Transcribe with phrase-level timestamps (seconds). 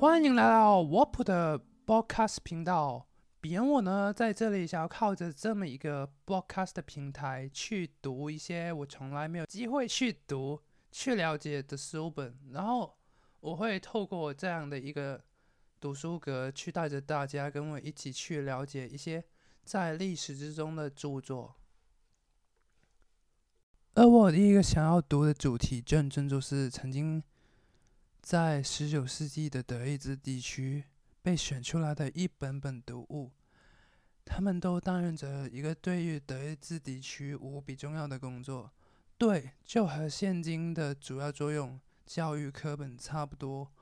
[0.00, 3.08] 欢迎来到 Warp 的 Broadcast 频道。
[3.40, 10.62] 别我呢，在这里想要靠着这么一个 Broadcast 的平台，去读一些我从来没有机会去读、
[10.92, 12.96] 去了解的书本，然后
[13.40, 15.20] 我会透过这样的一个
[15.80, 19.24] 读书阁，去带着大家跟我一起去了解一些
[19.64, 21.56] 在历史之中的著作。
[23.94, 27.20] 而我第一个想要读的主题，正正就是曾经
[28.28, 30.84] 在十九世纪的德意志地区
[31.22, 33.32] 被选出来的一本本读物，
[34.22, 38.70] 他们都担任着一个对于德意志地区无比重要的工作。
[39.16, 43.72] 对，就和现今的主要作用教育课本差不多，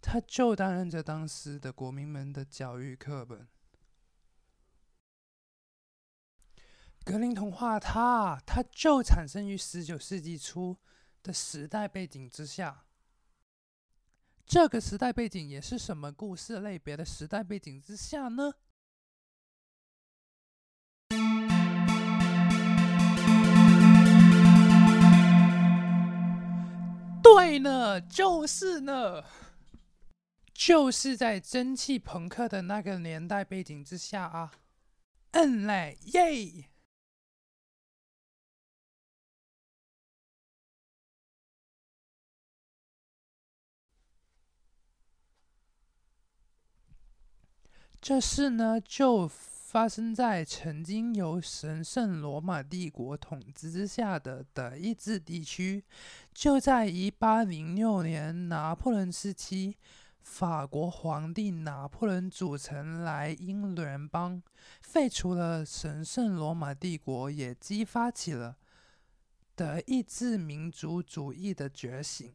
[0.00, 3.46] 它就担任着当时的国民们的教育课本。
[7.04, 10.74] 格林童话，它它就产生于十九世纪初
[11.22, 12.86] 的时代背景之下。
[14.48, 18.54] 这个时代背景也是什么故事类别的时代背景之下呢？
[27.22, 29.22] 对呢，就是呢，
[30.54, 34.52] 就是在蒸汽朋克的那个年代背景之下啊。
[35.32, 36.70] 嗯嘞，耶！
[48.00, 55.84] 这事呢，就发生在曾经由神圣罗马帝国统治之下的德意志地区。
[56.32, 59.74] 就在一八零六年，拿破仑时期，
[60.22, 64.40] 法国皇帝拿破仑组成莱茵联邦，
[64.80, 68.56] 废除了神圣罗马帝国，也激发起了
[69.56, 72.32] 德意志民族主义的觉醒。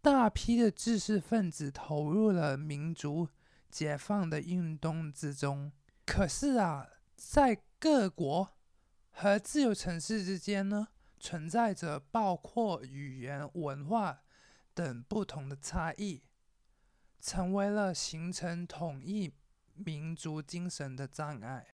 [0.00, 3.28] 大批的知识分子投入了民族。
[3.74, 5.72] 解放的运动之中，
[6.06, 8.56] 可是啊，在各国
[9.10, 10.86] 和自由城市之间呢，
[11.18, 14.22] 存在着包括语言、文化
[14.74, 16.22] 等不同的差异，
[17.20, 19.34] 成为了形成统一
[19.74, 21.66] 民族精神的障碍。